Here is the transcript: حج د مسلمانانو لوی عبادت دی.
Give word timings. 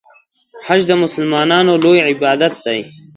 حج 0.65 0.81
د 0.87 0.91
مسلمانانو 1.03 1.73
لوی 1.83 1.99
عبادت 2.09 2.53
دی. 2.65 2.79